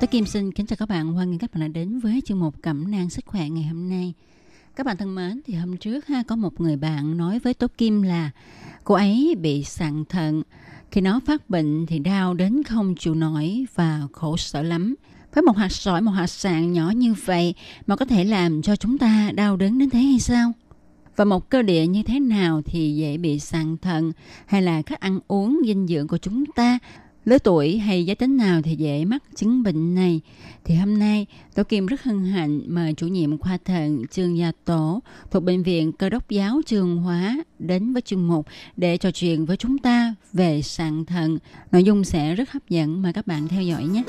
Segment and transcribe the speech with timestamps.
[0.00, 2.40] Tôi Kim xin kính chào các bạn, hoan nghênh các bạn đã đến với chương
[2.40, 4.12] mục cẩm nang sức khỏe ngày hôm nay.
[4.76, 7.66] Các bạn thân mến, thì hôm trước ha có một người bạn nói với Tố
[7.78, 8.30] Kim là
[8.84, 10.42] cô ấy bị sạn thận.
[10.90, 14.94] Khi nó phát bệnh thì đau đến không chịu nổi và khổ sở lắm.
[15.34, 17.54] Với một hạt sỏi, một hạt sạn nhỏ như vậy
[17.86, 20.52] mà có thể làm cho chúng ta đau đớn đến thế hay sao?
[21.16, 24.12] Và một cơ địa như thế nào thì dễ bị sạn thận
[24.46, 26.78] hay là cách ăn uống dinh dưỡng của chúng ta
[27.28, 30.20] lứa tuổi hay giới tính nào thì dễ mắc chứng bệnh này
[30.64, 34.52] thì hôm nay Tổ Kim rất hân hạnh mời chủ nhiệm khoa thận Trương Gia
[34.64, 39.10] Tổ thuộc bệnh viện Cơ đốc giáo Trường Hóa đến với chương mục để trò
[39.10, 41.38] chuyện với chúng ta về sạn thận.
[41.72, 44.02] Nội dung sẽ rất hấp dẫn, mời các bạn theo dõi nhé.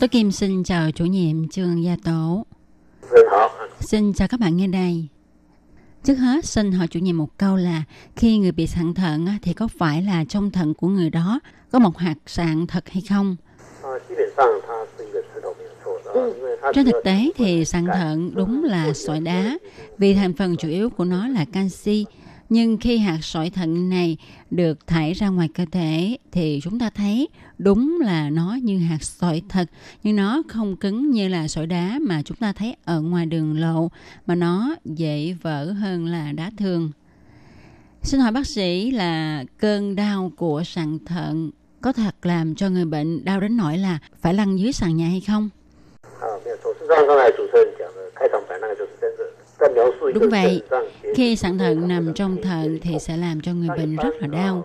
[0.00, 2.46] Tôi Kim xin chào chủ nhiệm Trương Gia Tổ.
[3.80, 5.08] Xin chào các bạn nghe đây.
[6.04, 7.82] Trước hết xin hỏi chủ nhiệm một câu là
[8.16, 11.40] khi người bị sạn thận thì có phải là trong thận của người đó
[11.72, 13.36] có một hạt sạn thật hay không?
[16.04, 16.34] Ừ.
[16.74, 19.58] Trên thực tế thì sạn thận đúng là sỏi đá
[19.98, 22.06] vì thành phần chủ yếu của nó là canxi
[22.49, 24.17] Nhưng khi hạt sỏi thận này
[24.51, 27.27] được thải ra ngoài cơ thể thì chúng ta thấy
[27.57, 29.69] đúng là nó như hạt sỏi thật
[30.03, 33.59] nhưng nó không cứng như là sỏi đá mà chúng ta thấy ở ngoài đường
[33.59, 33.91] lộ
[34.25, 36.91] mà nó dễ vỡ hơn là đá thường.
[38.01, 41.51] Xin hỏi bác sĩ là cơn đau của sạn thận
[41.81, 45.07] có thật làm cho người bệnh đau đến nỗi là phải lăn dưới sàn nhà
[45.09, 45.49] hay không?
[46.19, 46.73] 啊，没有错。
[46.73, 47.73] 事实上，刚才主持人
[50.14, 50.62] Đúng vậy,
[51.14, 54.64] khi sẵn thận nằm trong thận thì sẽ làm cho người bệnh rất là đau.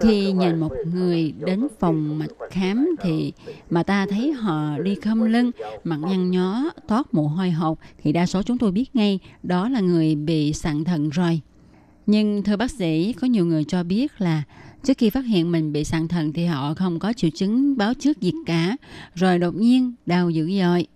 [0.00, 3.32] Khi nhìn một người đến phòng mà khám thì
[3.70, 5.50] mà ta thấy họ đi khâm lưng,
[5.84, 9.68] mặt nhăn nhó, toát mồ hôi hột thì đa số chúng tôi biết ngay đó
[9.68, 11.40] là người bị sẵn thận rồi.
[12.06, 14.42] Nhưng thưa bác sĩ, có nhiều người cho biết là
[14.82, 17.92] trước khi phát hiện mình bị sạn thận thì họ không có triệu chứng báo
[17.98, 18.76] trước gì cả,
[19.14, 20.86] rồi đột nhiên đau dữ dội.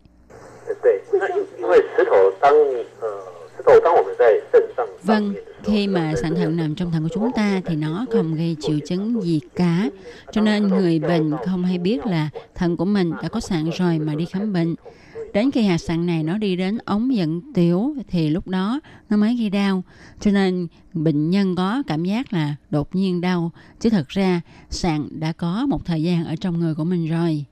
[5.02, 5.34] Vâng,
[5.64, 8.78] khi mà sản thận nằm trong thận của chúng ta thì nó không gây triệu
[8.86, 9.90] chứng gì cả.
[10.32, 13.98] Cho nên người bệnh không hay biết là thận của mình đã có sạn rồi
[13.98, 14.74] mà đi khám bệnh.
[15.32, 19.16] Đến khi hạt sạn này nó đi đến ống dẫn tiểu thì lúc đó nó
[19.16, 19.82] mới gây đau.
[20.20, 23.50] Cho nên bệnh nhân có cảm giác là đột nhiên đau.
[23.80, 24.40] Chứ thật ra
[24.70, 27.44] sạn đã có một thời gian ở trong người của mình rồi.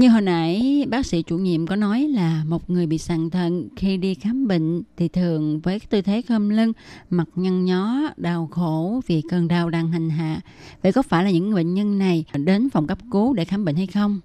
[0.00, 3.68] Như hồi nãy bác sĩ chủ nhiệm có nói là một người bị sàn thận
[3.76, 6.72] khi đi khám bệnh thì thường với tư thế khom lưng,
[7.10, 10.40] mặt nhăn nhó, đau khổ vì cơn đau đang hành hạ.
[10.82, 13.76] Vậy có phải là những bệnh nhân này đến phòng cấp cứu để khám bệnh
[13.76, 14.20] hay không?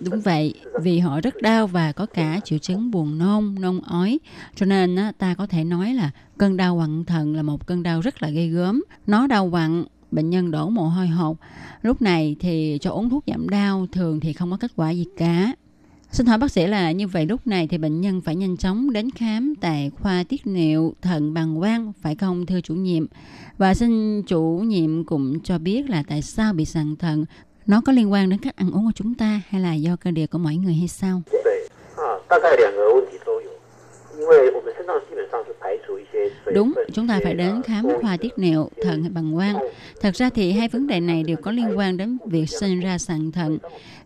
[0.00, 4.18] Đúng vậy, vì họ rất đau và có cả triệu chứng buồn nôn, nôn ói.
[4.54, 8.00] Cho nên ta có thể nói là cơn đau quặn thận là một cơn đau
[8.00, 8.82] rất là gây gớm.
[9.06, 9.84] Nó đau quặn
[10.14, 11.36] bệnh nhân đổ mồ hôi hột.
[11.82, 15.06] Lúc này thì cho uống thuốc giảm đau, thường thì không có kết quả gì
[15.16, 15.52] cả.
[16.10, 18.92] Xin hỏi bác sĩ là như vậy lúc này thì bệnh nhân phải nhanh chóng
[18.92, 23.06] đến khám tại khoa tiết niệu thận bàng quang phải không thưa chủ nhiệm?
[23.58, 27.24] Và xin chủ nhiệm cũng cho biết là tại sao bị sàn thận
[27.66, 30.10] nó có liên quan đến cách ăn uống của chúng ta hay là do cơ
[30.10, 31.22] địa của mỗi người hay sao?
[36.54, 39.56] Đúng, chúng ta phải đến khám khoa tiết niệu, thận hay bằng quang.
[40.00, 42.98] Thật ra thì hai vấn đề này đều có liên quan đến việc sinh ra
[42.98, 43.58] sàn thận.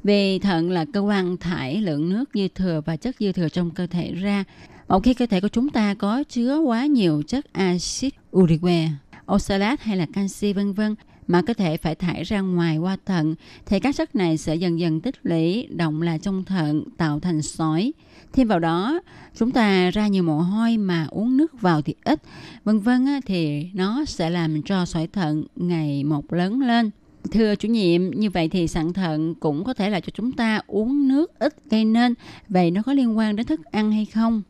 [0.04, 3.70] Vì thận là cơ quan thải lượng nước dư thừa và chất dư thừa trong
[3.70, 4.44] cơ thể ra.
[4.88, 8.88] Một khi cơ thể của chúng ta có chứa quá nhiều chất axit urique,
[9.32, 10.94] oxalat hay là canxi vân vân
[11.26, 13.34] mà cơ thể phải thải ra ngoài qua thận
[13.66, 17.42] thì các chất này sẽ dần dần tích lũy động lại trong thận tạo thành
[17.42, 17.92] sỏi
[18.32, 19.00] thêm vào đó
[19.34, 22.20] chúng ta ra nhiều mồ hôi mà uống nước vào thì ít
[22.64, 26.90] vân vân thì nó sẽ làm cho sỏi thận ngày một lớn lên
[27.32, 30.60] Thưa chủ nhiệm, như vậy thì sạn thận cũng có thể là cho chúng ta
[30.66, 32.14] uống nước ít gây nên.
[32.48, 34.42] Vậy nó có liên quan đến thức ăn hay không?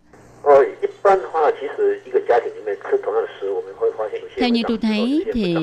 [4.36, 5.56] Theo như tôi thấy thì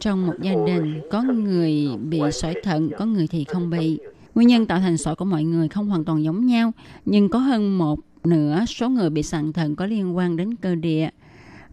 [0.00, 3.98] trong một gia đình có người bị sỏi thận, có người thì không bị.
[4.38, 6.72] Nguyên nhân tạo thành sỏi của mọi người không hoàn toàn giống nhau,
[7.04, 10.74] nhưng có hơn một nửa số người bị sạn thận có liên quan đến cơ
[10.74, 11.08] địa.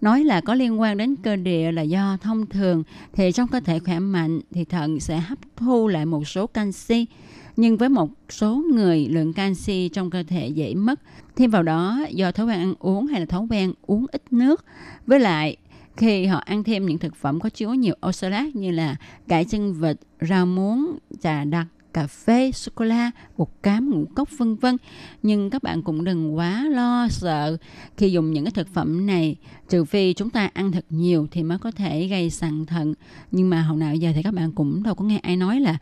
[0.01, 2.83] Nói là có liên quan đến cơ địa là do thông thường
[3.13, 7.05] thì trong cơ thể khỏe mạnh thì thận sẽ hấp thu lại một số canxi.
[7.57, 10.99] Nhưng với một số người lượng canxi trong cơ thể dễ mất.
[11.35, 14.65] Thêm vào đó do thói quen ăn uống hay là thói quen uống ít nước.
[15.07, 15.57] Với lại
[15.97, 18.95] khi họ ăn thêm những thực phẩm có chứa nhiều oxalat như là
[19.27, 24.05] cải chân vịt, rau muống, trà đặc, cà phê, sô cô la, bột cám, ngũ
[24.15, 24.77] cốc vân vân.
[25.23, 27.57] Nhưng các bạn cũng đừng quá lo sợ
[27.97, 29.35] khi dùng những cái thực phẩm này,
[29.69, 32.93] trừ phi chúng ta ăn thật nhiều thì mới có thể gây sạn thận.
[33.31, 35.77] Nhưng mà hồi nào giờ thì các bạn cũng đâu có nghe ai nói là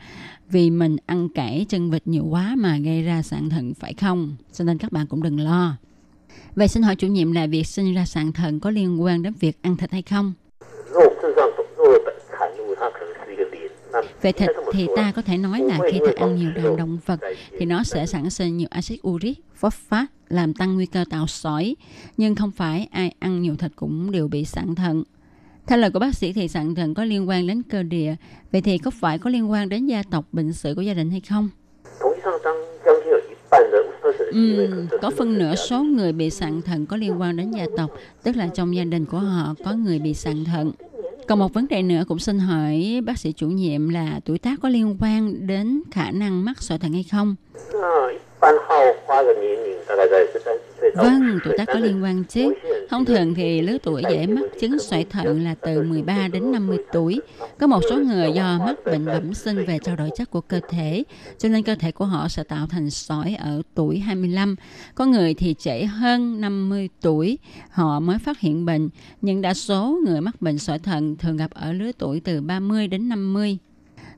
[0.49, 4.35] vì mình ăn cải chân vịt nhiều quá mà gây ra sạn thận phải không?
[4.53, 5.77] Cho nên các bạn cũng đừng lo.
[6.55, 9.33] Vậy xin hỏi chủ nhiệm là việc sinh ra sạn thận có liên quan đến
[9.39, 10.33] việc ăn thịt hay không?
[14.21, 17.19] Về thịt thì ta có thể nói là khi ta ăn nhiều đạm động vật
[17.59, 21.75] thì nó sẽ sản sinh nhiều axit uric, phosphat làm tăng nguy cơ tạo sỏi,
[22.17, 25.03] nhưng không phải ai ăn nhiều thịt cũng đều bị sạn thận.
[25.67, 28.15] Theo lời của bác sĩ thì sạn thận có liên quan đến cơ địa,
[28.51, 31.11] vậy thì có phải có liên quan đến gia tộc bệnh sử của gia đình
[31.11, 31.49] hay không?
[34.31, 34.69] Ừ,
[35.01, 37.91] có phân nửa số người bị sạn thận có liên quan đến gia tộc,
[38.23, 40.71] tức là trong gia đình của họ có người bị sạn thận.
[41.27, 44.59] Còn một vấn đề nữa cũng xin hỏi bác sĩ chủ nhiệm là tuổi tác
[44.61, 47.35] có liên quan đến khả năng mắc sỏi thận hay không?
[50.95, 52.53] Vâng, tuổi tác có liên quan chứ.
[52.93, 56.77] Thông thường thì lứa tuổi dễ mắc chứng sỏi thận là từ 13 đến 50
[56.93, 57.21] tuổi.
[57.59, 60.59] Có một số người do mắc bệnh bẩm sinh về trao đổi chất của cơ
[60.69, 61.03] thể,
[61.37, 64.55] cho nên cơ thể của họ sẽ tạo thành sỏi ở tuổi 25.
[64.95, 67.37] Có người thì trễ hơn 50 tuổi,
[67.69, 68.89] họ mới phát hiện bệnh,
[69.21, 72.87] nhưng đa số người mắc bệnh sỏi thận thường gặp ở lứa tuổi từ 30
[72.87, 73.57] đến 50.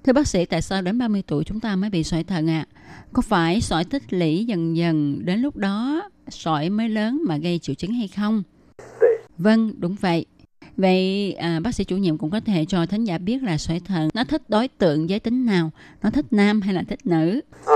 [0.03, 2.65] Thưa bác sĩ, tại sao đến 30 tuổi chúng ta mới bị sỏi thận ạ?
[2.73, 2.81] À?
[3.13, 7.59] Có phải sỏi tích lũy dần dần đến lúc đó sỏi mới lớn mà gây
[7.59, 8.43] triệu chứng hay không?
[9.37, 10.25] Vâng, đúng vậy.
[10.77, 13.79] Vậy à, bác sĩ chủ nhiệm cũng có thể cho thánh giả biết là sỏi
[13.85, 15.71] thận nó thích đối tượng giới tính nào,
[16.03, 17.41] nó thích nam hay là thích nữ?
[17.65, 17.75] À,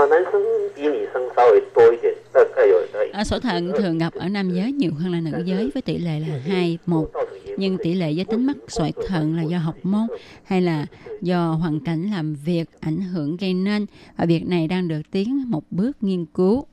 [3.12, 5.98] à sỏi thận thường gặp ở nam giới nhiều hơn là nữ giới với tỷ
[5.98, 7.10] lệ là 2, 1.
[7.56, 10.06] Nhưng tỷ lệ giới tính mắc sỏi thận là do học môn
[10.44, 10.86] hay là
[11.20, 13.86] do hoàn cảnh làm việc ảnh hưởng gây nên
[14.16, 16.66] và việc này đang được tiến một bước nghiên cứu.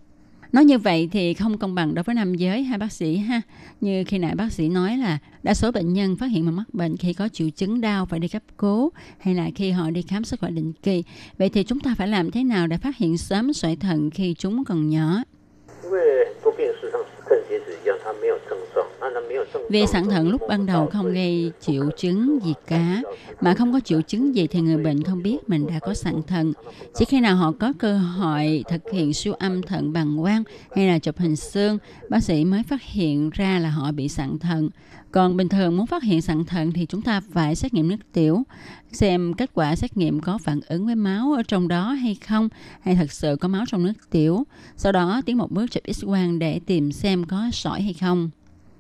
[0.52, 3.42] Nói như vậy thì không công bằng đối với nam giới hay bác sĩ ha.
[3.82, 6.74] Như khi nãy bác sĩ nói là đa số bệnh nhân phát hiện mà mắc
[6.74, 10.02] bệnh khi có triệu chứng đau phải đi cấp cứu hay là khi họ đi
[10.02, 11.04] khám sức khỏe định kỳ.
[11.38, 14.36] Vậy thì chúng ta phải làm thế nào để phát hiện sớm sỏi thận khi
[14.38, 15.24] chúng còn nhỏ?
[15.84, 16.28] 因为
[19.70, 23.02] vì sẵn thận lúc ban đầu không gây triệu chứng gì cả,
[23.42, 26.22] mà không có triệu chứng gì thì người bệnh không biết mình đã có sẵn
[26.28, 26.54] thận.
[26.96, 30.44] Chỉ khi nào họ có cơ hội thực hiện siêu âm thận bằng quang
[30.76, 31.78] hay là chụp hình xương,
[32.10, 34.70] bác sĩ mới phát hiện ra là họ bị sẵn thận.
[35.12, 37.98] Còn bình thường muốn phát hiện sẵn thận thì chúng ta phải xét nghiệm nước
[38.14, 38.44] tiểu,
[38.92, 42.50] xem kết quả xét nghiệm có phản ứng với máu ở trong đó hay không,
[42.82, 44.44] hay thật sự có máu trong nước tiểu.
[44.78, 48.30] Sau đó tiến một bước chụp x-quang để tìm xem có sỏi hay không.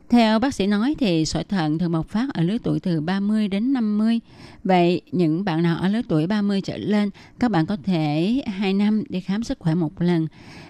[0.09, 3.47] Theo bác sĩ nói thì sỏi thận thường bộc phát ở lứa tuổi từ 30
[3.47, 4.19] đến 50.
[4.63, 7.09] Vậy những bạn nào ở lứa tuổi 30 trở lên,
[7.39, 10.27] các bạn có thể 2 năm đi khám sức khỏe một lần.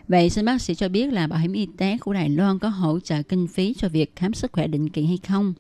[0.08, 2.70] Vậy xin bác sĩ cho biết là bảo hiểm y tế của Đài Loan có
[2.70, 5.54] hỗ trợ kinh phí cho việc khám sức khỏe định kỳ hay không?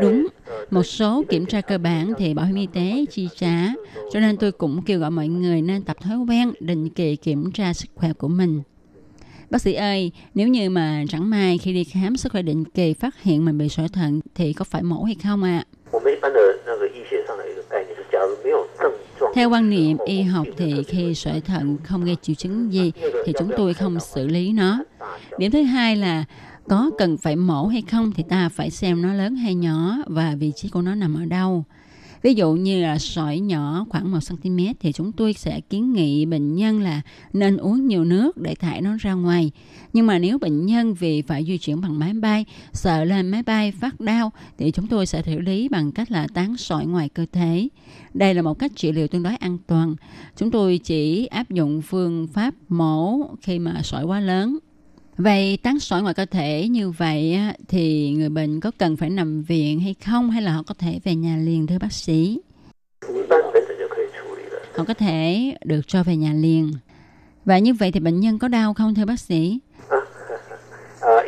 [0.00, 0.26] Đúng,
[0.70, 3.72] một số kiểm tra cơ bản thì bảo hiểm y tế chi trả,
[4.12, 7.52] cho nên tôi cũng kêu gọi mọi người nên tập thói quen định kỳ kiểm
[7.52, 8.62] tra sức khỏe của mình.
[9.54, 12.94] Bác sĩ ơi, nếu như mà chẳng may khi đi khám sức khỏe định kỳ
[12.94, 15.64] phát hiện mình bị sỏi thận thì có phải mổ hay không ạ?
[15.92, 15.98] À?
[19.34, 22.92] Theo quan niệm y học thì khi sỏi thận không gây triệu chứng gì
[23.26, 24.84] thì chúng tôi không xử lý nó.
[25.38, 26.24] Điểm thứ hai là
[26.68, 30.34] có cần phải mổ hay không thì ta phải xem nó lớn hay nhỏ và
[30.38, 31.64] vị trí của nó nằm ở đâu.
[32.24, 36.26] Ví dụ như là sỏi nhỏ khoảng 1 cm thì chúng tôi sẽ kiến nghị
[36.26, 37.00] bệnh nhân là
[37.32, 39.50] nên uống nhiều nước để thải nó ra ngoài.
[39.92, 43.42] Nhưng mà nếu bệnh nhân vì phải di chuyển bằng máy bay, sợ lên máy
[43.42, 47.08] bay phát đau thì chúng tôi sẽ xử lý bằng cách là tán sỏi ngoài
[47.08, 47.68] cơ thể.
[48.14, 49.94] Đây là một cách trị liệu tương đối an toàn.
[50.36, 54.58] Chúng tôi chỉ áp dụng phương pháp mổ khi mà sỏi quá lớn.
[55.18, 59.42] Vậy tán sỏi ngoài cơ thể như vậy thì người bệnh có cần phải nằm
[59.42, 62.40] viện hay không hay là họ có thể về nhà liền thưa bác sĩ?
[64.74, 66.72] Họ có thể được cho về nhà liền.
[67.44, 69.58] Và như vậy thì bệnh nhân có đau không thưa bác sĩ?
[69.88, 69.98] À,
[71.00, 71.24] à,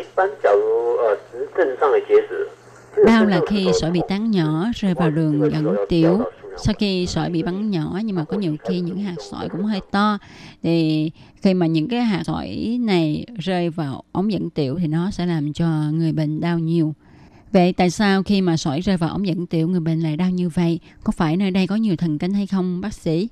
[3.05, 6.21] Đau là khi sỏi bị tán nhỏ, rơi vào đường dẫn tiểu.
[6.59, 9.63] Sau khi sỏi bị bắn nhỏ, nhưng mà có nhiều khi những hạt sỏi cũng
[9.63, 10.19] hơi to
[10.63, 11.11] thì
[11.43, 15.27] khi mà những cái hạt sỏi này rơi vào ống dẫn tiểu thì nó sẽ
[15.27, 16.95] làm cho người bệnh đau nhiều.
[17.53, 20.31] Vậy tại sao khi mà sỏi rơi vào ống dẫn tiểu, người bệnh lại đau
[20.31, 20.81] như vậy?
[21.05, 23.29] Có phải nơi đây có nhiều thần kinh hay không, bác sĩ?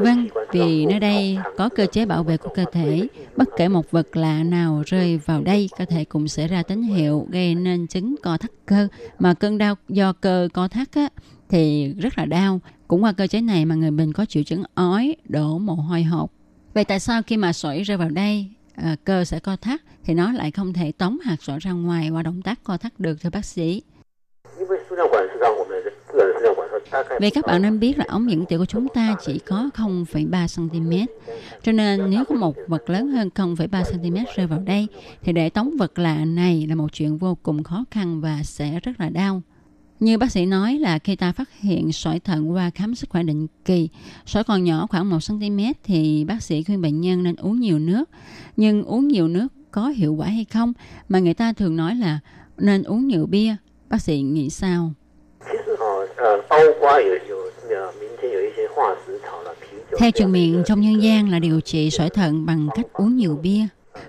[0.00, 3.08] Vâng, vì nơi đây có cơ chế bảo vệ của cơ thể.
[3.36, 6.82] Bất kể một vật lạ nào rơi vào đây, cơ thể cũng sẽ ra tín
[6.82, 8.88] hiệu gây nên chứng co thắt cơ.
[9.18, 11.08] Mà cơn đau do cơ co thắt á,
[11.48, 12.60] thì rất là đau.
[12.88, 16.02] Cũng qua cơ chế này mà người bệnh có triệu chứng ói, đổ mồ hôi
[16.02, 16.30] hột.
[16.74, 20.14] Vậy tại sao khi mà sỏi rơi vào đây, à, cơ sẽ co thắt thì
[20.14, 23.20] nó lại không thể tống hạt sỏi ra ngoài qua động tác co thắt được
[23.20, 23.82] thưa bác sĩ?
[27.20, 30.68] Vậy các bạn nên biết là ống dẫn tiểu của chúng ta chỉ có 0,3
[30.68, 31.12] cm.
[31.62, 34.86] Cho nên nếu có một vật lớn hơn 0,3 cm rơi vào đây
[35.22, 38.80] thì để tống vật lạ này là một chuyện vô cùng khó khăn và sẽ
[38.80, 39.42] rất là đau.
[40.00, 43.22] Như bác sĩ nói là khi ta phát hiện sỏi thận qua khám sức khỏe
[43.22, 43.88] định kỳ,
[44.26, 47.78] sỏi còn nhỏ khoảng 1 cm thì bác sĩ khuyên bệnh nhân nên uống nhiều
[47.78, 48.10] nước.
[48.56, 50.72] Nhưng uống nhiều nước có hiệu quả hay không
[51.08, 52.18] mà người ta thường nói là
[52.58, 53.56] nên uống nhiều bia.
[53.88, 54.92] Bác sĩ nghĩ sao?
[59.98, 63.38] Theo truyền miệng, trong nhân gian là điều trị sỏi thận bằng cách uống nhiều
[63.42, 63.66] bia.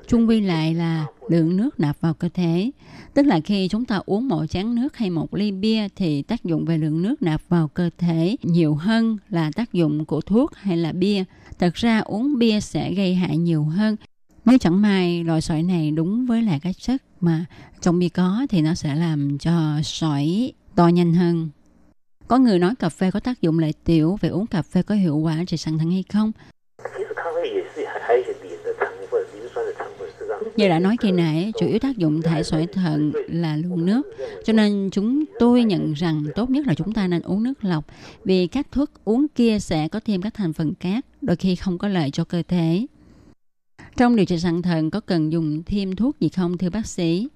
[0.07, 2.71] Trung quy lại là lượng nước nạp vào cơ thể.
[3.13, 6.43] Tức là khi chúng ta uống một chén nước hay một ly bia thì tác
[6.43, 10.55] dụng về lượng nước nạp vào cơ thể nhiều hơn là tác dụng của thuốc
[10.55, 11.23] hay là bia.
[11.59, 13.95] Thật ra uống bia sẽ gây hại nhiều hơn.
[14.45, 17.45] Nếu chẳng may loại sỏi này đúng với lại cái chất mà
[17.81, 21.49] trong bia có thì nó sẽ làm cho sỏi to nhanh hơn.
[22.27, 24.95] Có người nói cà phê có tác dụng lợi tiểu, vậy uống cà phê có
[24.95, 26.31] hiệu quả trị sẵn thận hay không?
[30.55, 34.01] Như đã nói khi nãy, chủ yếu tác dụng thải sỏi thận là lượng nước.
[34.43, 37.85] Cho nên chúng tôi nhận rằng tốt nhất là chúng ta nên uống nước lọc
[38.23, 41.77] vì các thuốc uống kia sẽ có thêm các thành phần cát, đôi khi không
[41.77, 42.85] có lợi cho cơ thể.
[43.97, 47.27] Trong điều trị sẵn thận có cần dùng thêm thuốc gì không thưa bác sĩ?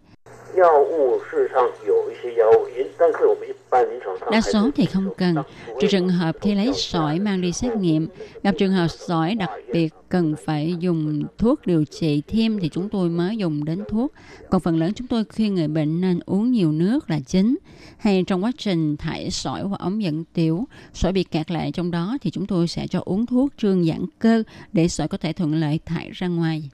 [4.31, 5.35] Đa số thì không cần,
[5.81, 8.07] trừ trường hợp khi lấy sỏi mang đi xét nghiệm.
[8.43, 12.89] Gặp trường hợp sỏi đặc biệt cần phải dùng thuốc điều trị thêm thì chúng
[12.89, 14.13] tôi mới dùng đến thuốc.
[14.49, 17.57] Còn phần lớn chúng tôi khuyên người bệnh nên uống nhiều nước là chính.
[17.97, 21.91] Hay trong quá trình thải sỏi hoặc ống dẫn tiểu, sỏi bị kẹt lại trong
[21.91, 25.33] đó thì chúng tôi sẽ cho uống thuốc trương giãn cơ để sỏi có thể
[25.33, 26.69] thuận lợi thải ra ngoài.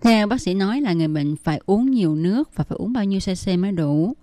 [0.00, 3.04] Theo bác sĩ nói là người bệnh phải uống nhiều nước và phải uống bao
[3.04, 4.14] nhiêu cc mới đủ.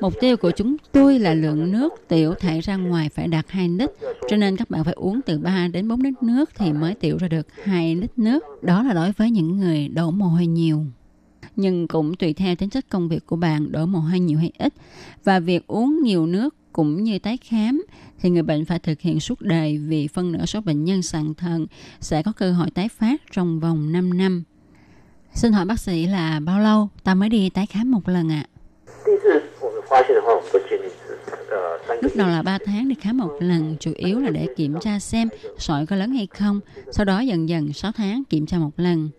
[0.00, 3.68] Mục tiêu của chúng tôi là lượng nước tiểu thải ra ngoài phải đạt 2
[3.68, 3.90] lít.
[4.28, 7.16] Cho nên các bạn phải uống từ 3 đến 4 lít nước thì mới tiểu
[7.20, 8.44] ra được 2 lít nước.
[8.62, 10.84] Đó là đối với những người đổ mồ hôi nhiều.
[11.56, 14.52] Nhưng cũng tùy theo tính chất công việc của bạn, đổ mồ hôi nhiều hay
[14.58, 14.74] ít.
[15.24, 17.82] Và việc uống nhiều nước cũng như tái khám
[18.20, 21.34] thì người bệnh phải thực hiện suốt đời vì phân nửa số bệnh nhân sàn
[21.34, 21.66] thận
[22.00, 24.42] sẽ có cơ hội tái phát trong vòng 5 năm.
[25.38, 28.44] Xin hỏi bác sĩ là bao lâu ta mới đi tái khám một lần ạ?
[28.44, 28.50] À?
[32.02, 34.98] Lúc đầu là 3 tháng đi khám một lần, chủ yếu là để kiểm tra
[34.98, 35.28] xem
[35.58, 36.60] sỏi có lớn hay không.
[36.90, 39.10] Sau đó dần dần 6 tháng kiểm tra một lần.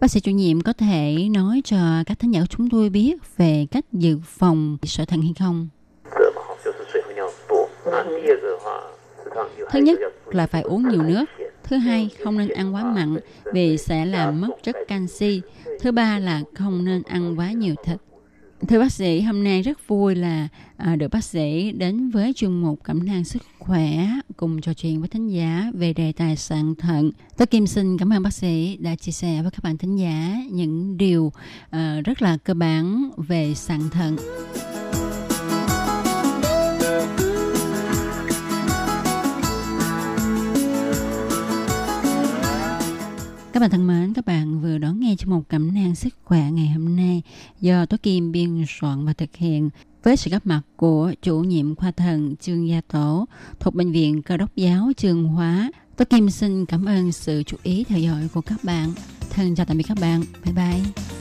[0.00, 3.66] Bác sĩ chủ nhiệm có thể nói cho các thính giả chúng tôi biết về
[3.70, 5.68] cách dự phòng sỏi thận hay không?
[9.70, 11.24] Thứ nhất là phải uống nhiều nước.
[11.64, 13.16] Thứ hai, không nên ăn quá mặn
[13.52, 15.40] vì sẽ làm mất chất canxi.
[15.80, 17.96] Thứ ba là không nên ăn quá nhiều thịt.
[18.68, 22.52] Thưa bác sĩ, hôm nay rất vui là à, được bác sĩ đến với chuyên
[22.52, 26.74] mục cẩm nang sức khỏe cùng trò chuyện với thính giả về đề tài sạn
[26.74, 27.10] thận.
[27.36, 30.36] Tôi Kim xin cảm ơn bác sĩ đã chia sẻ với các bạn thính giả
[30.50, 31.32] những điều
[31.70, 34.16] à, rất là cơ bản về sạn thận.
[45.24, 47.22] Vừa mục một cẩm nang sức khỏe ngày hôm nay
[47.60, 49.70] do Tố Kim biên soạn và thực hiện
[50.02, 53.26] với sự góp mặt của chủ nhiệm khoa thần Trương Gia Tổ
[53.60, 55.70] thuộc Bệnh viện Cơ đốc giáo Trường Hóa.
[55.96, 58.92] Tố Kim xin cảm ơn sự chú ý theo dõi của các bạn.
[59.30, 60.24] Thân chào tạm biệt các bạn.
[60.44, 61.13] Bye bye.